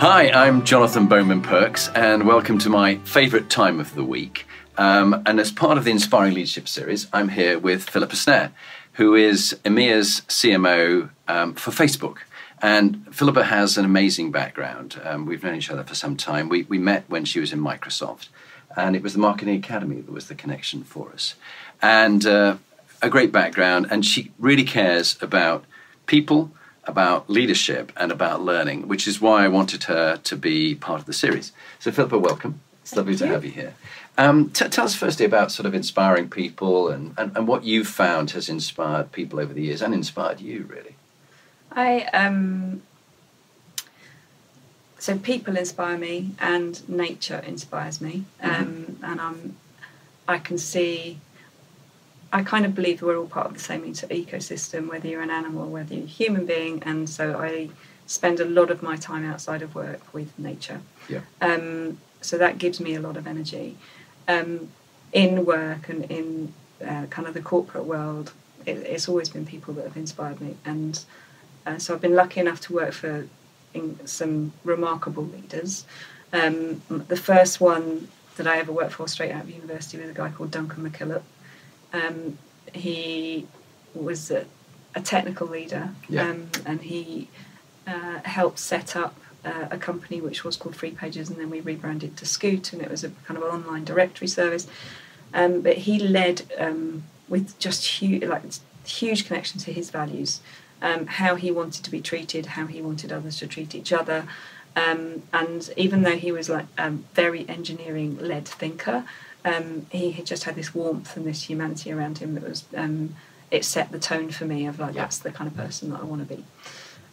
[0.00, 4.46] Hi, I'm Jonathan Bowman Perks, and welcome to my favourite time of the week.
[4.78, 8.50] Um, and as part of the Inspiring Leadership series, I'm here with Philippa Snare,
[8.94, 12.20] who is EMEA's CMO um, for Facebook.
[12.62, 14.98] And Philippa has an amazing background.
[15.04, 16.48] Um, we've known each other for some time.
[16.48, 18.28] We, we met when she was in Microsoft,
[18.74, 21.34] and it was the Marketing Academy that was the connection for us.
[21.82, 22.56] And uh,
[23.02, 25.66] a great background, and she really cares about
[26.06, 26.52] people
[26.84, 31.06] about leadership and about learning, which is why I wanted her to be part of
[31.06, 31.52] the series.
[31.78, 32.60] So, Philippa, welcome.
[32.82, 33.74] It's lovely to have you here.
[34.18, 37.86] Um, t- tell us firstly about sort of inspiring people and, and, and what you've
[37.86, 40.96] found has inspired people over the years and inspired you, really.
[41.72, 42.82] I um,
[44.98, 48.62] so people inspire me and nature inspires me, mm-hmm.
[48.62, 49.56] um, and I'm
[50.26, 51.18] I can see
[52.32, 55.68] I kind of believe we're all part of the same ecosystem, whether you're an animal,
[55.68, 57.70] whether you're a human being, and so I
[58.06, 60.80] spend a lot of my time outside of work with nature.
[61.08, 61.20] Yeah.
[61.40, 63.76] Um, so that gives me a lot of energy.
[64.28, 64.70] Um,
[65.12, 66.54] in work and in
[66.86, 68.32] uh, kind of the corporate world,
[68.64, 71.04] it, it's always been people that have inspired me, and
[71.66, 73.26] uh, so I've been lucky enough to work for
[74.04, 75.84] some remarkable leaders.
[76.32, 80.12] Um, the first one that I ever worked for straight out of university was a
[80.12, 81.22] guy called Duncan McKillop
[81.92, 82.38] um,
[82.72, 83.46] he
[83.94, 84.46] was a,
[84.94, 86.30] a technical leader, yeah.
[86.30, 87.28] um, and he
[87.86, 89.14] uh, helped set up
[89.44, 92.82] uh, a company which was called Free Pages, and then we rebranded to Scoot, and
[92.82, 94.66] it was a kind of an online directory service.
[95.32, 98.42] Um, but he led um, with just huge, like
[98.84, 100.40] huge connection to his values,
[100.82, 104.26] um, how he wanted to be treated, how he wanted others to treat each other.
[104.76, 109.04] Um, and even though he was like a very engineering led thinker,
[109.44, 113.14] um, he had just had this warmth and this humanity around him that was um,
[113.50, 115.02] it set the tone for me of like yeah.
[115.02, 116.44] that's the kind of person that I want to be.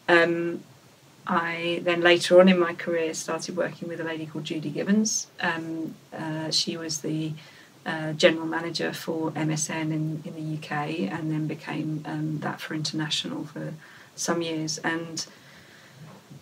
[0.08, 0.64] Um,
[1.26, 5.28] I then later on in my career started working with a lady called Judy Gibbons.
[5.42, 7.34] Um, uh, she was the
[7.86, 12.74] uh, general manager for MSN in, in the UK and then became um, that for
[12.74, 13.74] international for
[14.16, 15.26] some years and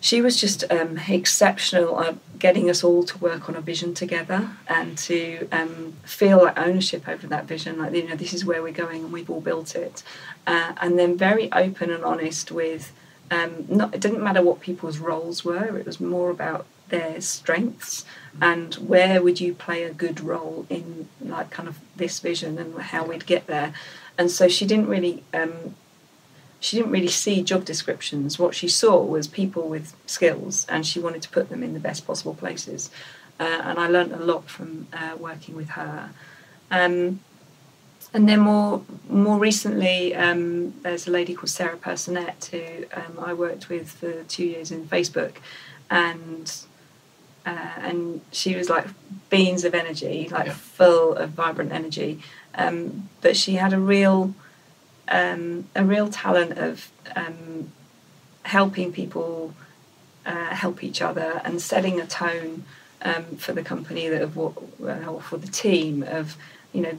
[0.00, 4.50] she was just um, exceptional at getting us all to work on a vision together
[4.68, 8.62] and to um, feel like ownership over that vision like you know this is where
[8.62, 10.02] we're going and we've all built it.
[10.46, 12.92] Uh, and then very open and honest with
[13.30, 18.04] um, not, it didn't matter what people's roles were it was more about their strengths
[18.40, 22.78] and where would you play a good role in like kind of this vision and
[22.78, 23.72] how we'd get there.
[24.18, 25.74] And so she didn't really um,
[26.60, 28.38] she didn't really see job descriptions.
[28.38, 31.80] What she saw was people with skills, and she wanted to put them in the
[31.80, 32.90] best possible places.
[33.38, 36.10] Uh, and I learned a lot from uh, working with her.
[36.70, 37.20] Um,
[38.14, 43.34] and then more more recently, um, there's a lady called Sarah Personette who um, I
[43.34, 45.34] worked with for two years in Facebook,
[45.90, 46.50] and
[47.44, 48.86] uh, and she was like
[49.28, 50.54] beans of energy, like yeah.
[50.54, 52.20] full of vibrant energy.
[52.54, 54.34] Um, but she had a real
[55.08, 57.72] um, a real talent of um,
[58.42, 59.54] helping people
[60.24, 62.64] uh, help each other and setting a tone
[63.02, 66.36] um, for the company that what or for the team of
[66.72, 66.98] you know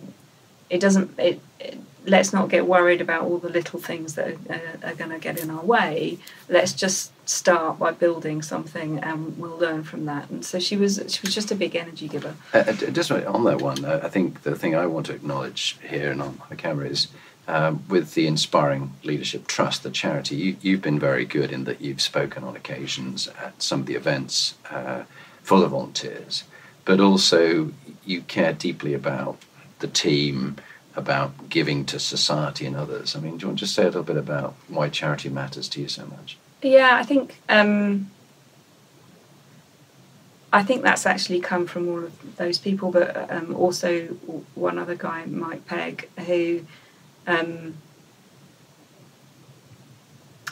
[0.70, 4.54] it doesn't it, it let's not get worried about all the little things that are,
[4.54, 6.18] uh, are going to get in our way.
[6.48, 10.30] Let's just start by building something and we'll learn from that.
[10.30, 12.36] And so she was she was just a big energy giver.
[12.54, 16.12] Uh, uh just on that one i think the thing i want to acknowledge here
[16.12, 17.10] and on the camera is
[17.48, 21.82] um, with the Inspiring Leadership Trust, the charity, you, have been very good in that
[21.82, 25.04] you've spoken on occasions at some of the events uh,
[25.44, 26.44] for the volunteers,
[26.84, 27.72] but also
[28.06, 29.38] you care deeply about
[29.80, 30.58] the team,
[30.96, 33.16] about giving to society and others.
[33.16, 35.70] I mean, do you want to just say a little bit about why charity matters
[35.70, 36.38] to you so much?
[36.62, 37.40] Yeah, I think.
[37.48, 38.12] Um,
[40.52, 44.08] I think that's actually come from all of those people, but um, also
[44.56, 46.62] one other guy, Mike Pegg, who
[47.28, 47.76] um,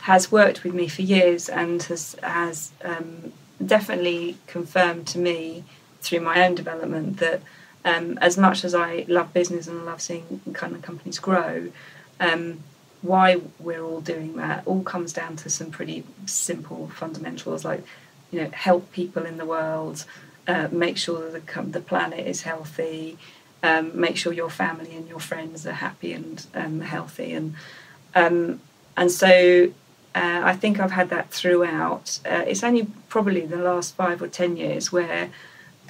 [0.01, 3.33] has worked with me for years and has has um,
[3.65, 5.63] definitely confirmed to me
[6.01, 7.41] through my own development that
[7.83, 11.71] um, as much as I love business and love seeing kind of companies grow,
[12.19, 12.59] um,
[13.01, 17.83] why we're all doing that all comes down to some pretty simple fundamentals like
[18.31, 20.05] you know help people in the world
[20.47, 23.17] uh, make sure that the, the planet is healthy
[23.63, 27.55] um, make sure your family and your friends are happy and um, healthy and
[28.13, 28.61] um,
[28.97, 29.71] and so
[30.15, 32.19] uh, I think I've had that throughout.
[32.25, 35.29] Uh, it's only probably the last five or ten years where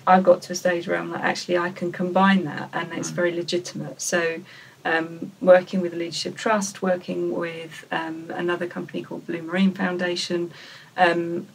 [0.07, 3.12] I've got to a stage where I'm like, actually, I can combine that, and it's
[3.12, 3.15] mm.
[3.15, 4.01] very legitimate.
[4.01, 4.41] So,
[4.83, 10.51] um, working with the Leadership Trust, working with um, another company called Blue Marine Foundation,
[10.97, 11.47] um,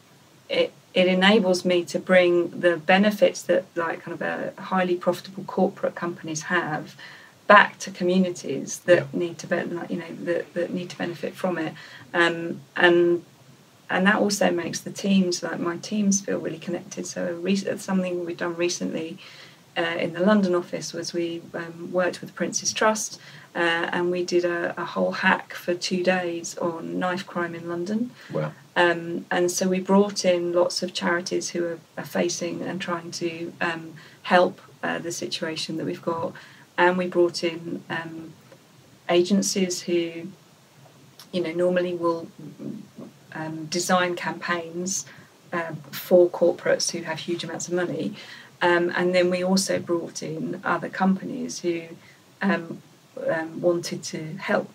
[0.49, 5.45] it it enables me to bring the benefits that like kind of a highly profitable
[5.45, 6.97] corporate companies have
[7.47, 9.19] back to communities that yeah.
[9.19, 11.75] need to be, you know that, that need to benefit from it
[12.15, 13.25] um, and
[13.89, 18.25] and that also makes the teams like my teams feel really connected so re- something
[18.25, 19.19] we've done recently
[19.77, 23.21] uh, in the London office was we um, worked with Prince's Trust
[23.55, 27.69] uh, and we did a, a, whole hack for two days on knife crime in
[27.69, 28.11] London.
[28.33, 28.53] Wow.
[28.81, 33.11] Um, and so we brought in lots of charities who are, are facing and trying
[33.13, 36.33] to um, help uh, the situation that we've got
[36.79, 38.33] and we brought in um,
[39.11, 40.29] agencies who,
[41.31, 42.29] you know, normally will
[43.35, 45.05] um, design campaigns
[45.53, 48.15] uh, for corporates who have huge amounts of money,
[48.63, 51.83] um, and then we also brought in other companies who
[53.61, 54.71] wanted to help.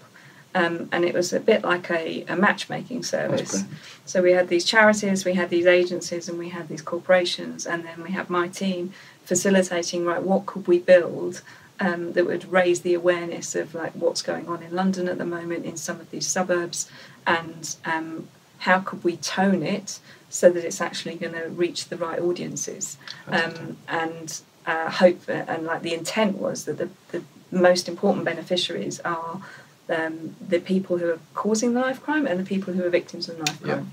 [0.55, 3.65] Um, and it was a bit like a, a matchmaking service.
[4.05, 7.83] So we had these charities, we had these agencies, and we had these corporations, and
[7.83, 8.93] then we had my team
[9.25, 10.05] facilitating.
[10.05, 11.41] Right, what could we build
[11.79, 15.25] um, that would raise the awareness of like what's going on in London at the
[15.25, 16.89] moment in some of these suburbs,
[17.27, 18.29] and um,
[18.59, 19.99] how could we tone it
[20.29, 22.97] so that it's actually going to reach the right audiences,
[23.27, 28.99] um, and uh, hope and like the intent was that the, the most important beneficiaries
[29.01, 29.41] are
[29.89, 33.29] um, the people who are causing the knife crime and the people who are victims
[33.29, 33.91] of knife crime.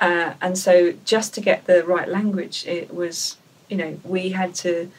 [0.00, 0.06] Yeah.
[0.08, 3.36] Uh, and so, just to get the right language, it was
[3.68, 4.90] you know we had to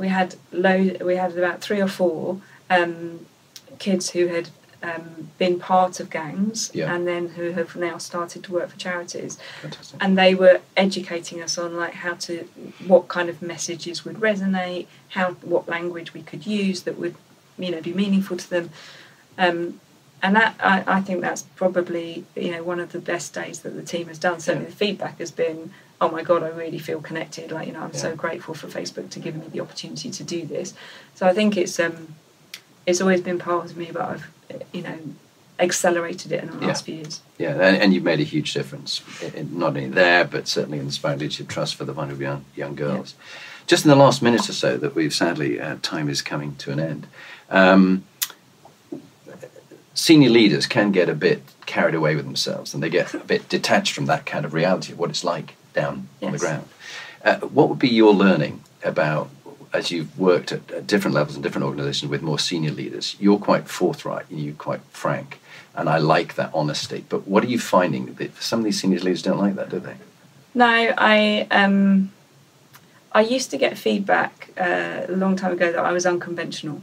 [0.00, 2.40] we had low, we had about three or four
[2.70, 3.26] um,
[3.78, 4.48] kids who had
[4.82, 6.92] um, been part of gangs yeah.
[6.92, 10.02] and then who have now started to work for charities Fantastic.
[10.02, 12.48] and they were educating us on like how to
[12.86, 17.14] what kind of messages would resonate how what language we could use that would
[17.58, 18.70] you know be meaningful to them
[19.40, 19.80] um,
[20.22, 23.70] and that I, I think that's probably you know one of the best days that
[23.70, 24.70] the team has done certainly yeah.
[24.70, 27.52] the feedback has been oh my god, I really feel connected.
[27.52, 27.98] Like you know, I'm yeah.
[27.98, 30.74] so grateful for Facebook to give me the opportunity to do this.
[31.14, 32.14] So I think it's um,
[32.86, 34.30] it's always been part of me, but I've
[34.72, 34.98] you know
[35.58, 37.20] accelerated it in the last few years.
[37.36, 39.02] Yeah, and, and, you've made a huge difference,
[39.34, 42.44] in, not only there, but certainly in the Inspiring Leadership Trust for the vulnerable young,
[42.56, 43.14] young girls.
[43.18, 43.66] Yeah.
[43.66, 46.72] Just in the last minute or so, that we've sadly uh, time is coming to
[46.72, 47.06] an end.
[47.50, 48.04] Um,
[50.00, 53.48] senior leaders can get a bit carried away with themselves, and they get a bit
[53.48, 56.26] detached from that kind of reality of what it's like down yes.
[56.26, 56.68] on the ground.
[57.22, 59.28] Uh, what would be your learning about
[59.74, 63.14] as you've worked at, at, different levels and different organizations with more senior leaders?
[63.20, 65.38] You're quite forthright and you're quite frank,
[65.74, 67.04] and I like that honesty.
[67.08, 69.80] But what are you finding that some of these senior leaders don't like that, do
[69.80, 69.96] they?
[70.54, 72.10] No, I um,
[73.12, 76.80] I used to get feedback uh, a long time ago that I was unconventional,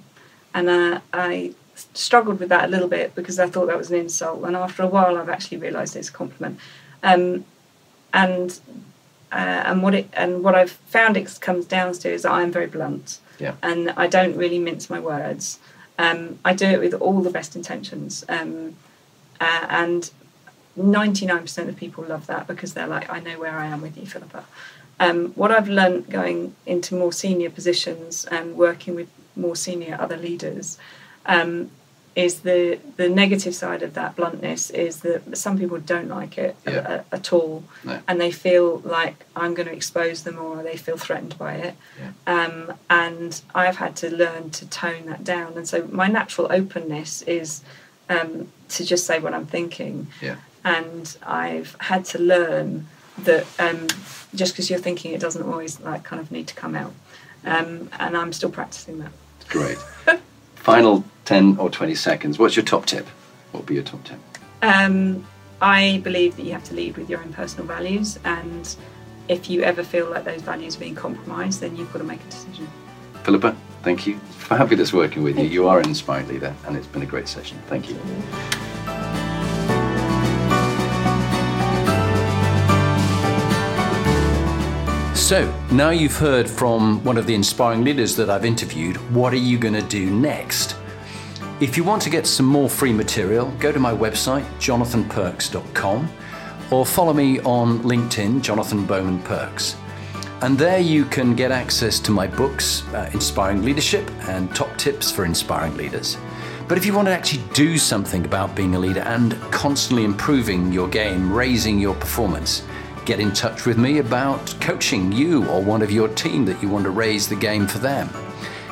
[0.53, 1.55] and uh, I
[1.93, 4.43] struggled with that a little bit because I thought that was an insult.
[4.43, 6.59] And after a while, I've actually realised it's a compliment.
[7.03, 7.45] Um,
[8.13, 8.59] and
[9.31, 12.51] uh, and what it and what I've found it comes down to is that I'm
[12.51, 13.55] very blunt, yeah.
[13.61, 15.59] and I don't really mince my words.
[15.99, 18.75] Um, I do it with all the best intentions, um,
[19.41, 20.09] uh, and
[20.75, 23.81] ninety nine percent of people love that because they're like, I know where I am
[23.81, 24.45] with you, Philippa.
[24.99, 30.17] Um, what I've learned going into more senior positions and working with more senior other
[30.17, 30.79] leaders
[31.27, 31.69] um,
[32.17, 36.55] is the the negative side of that bluntness is that some people don't like it
[36.65, 37.03] yeah.
[37.11, 37.99] a, at all, no.
[38.07, 41.75] and they feel like I'm going to expose them or they feel threatened by it.
[41.99, 42.11] Yeah.
[42.25, 47.21] Um, and I've had to learn to tone that down, and so my natural openness
[47.21, 47.61] is
[48.09, 50.07] um, to just say what I'm thinking.
[50.19, 50.37] Yeah.
[50.65, 52.87] And I've had to learn
[53.19, 53.87] that um,
[54.33, 56.93] just because you're thinking it doesn't always like kind of need to come out,
[57.45, 59.11] um, and I'm still practicing that.
[59.49, 59.77] Great.
[60.55, 62.39] Final 10 or 20 seconds.
[62.39, 63.05] What's your top tip?
[63.51, 64.17] What would be your top tip?
[64.61, 65.27] Um,
[65.61, 68.73] I believe that you have to lead with your own personal values, and
[69.27, 72.21] if you ever feel like those values are being compromised, then you've got to make
[72.21, 72.69] a decision.
[73.23, 74.17] Philippa, thank you.
[74.37, 75.43] Fabulous working with you.
[75.43, 77.61] You are an inspiring leader, and it's been a great session.
[77.67, 77.99] Thank you.
[85.13, 89.43] So, now you've heard from one of the inspiring leaders that I've interviewed, what are
[89.51, 90.76] you going to do next?
[91.59, 96.07] If you want to get some more free material, go to my website, jonathanperks.com,
[96.69, 99.75] or follow me on LinkedIn, Jonathan Bowman Perks.
[100.41, 105.11] And there you can get access to my books, uh, Inspiring Leadership and Top Tips
[105.11, 106.15] for Inspiring Leaders.
[106.67, 110.71] But if you want to actually do something about being a leader and constantly improving
[110.71, 112.67] your game, raising your performance,
[113.03, 116.69] get in touch with me about coaching you or one of your team that you
[116.69, 118.07] want to raise the game for them.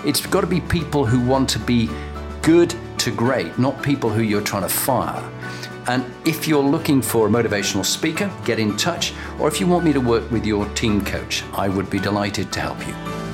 [0.05, 1.89] It's got to be people who want to be
[2.45, 5.31] good to great, not people who you're trying to fire.
[5.87, 9.13] And if you're looking for a motivational speaker, get in touch.
[9.39, 12.53] Or if you want me to work with your team coach, I would be delighted
[12.53, 13.24] to help you.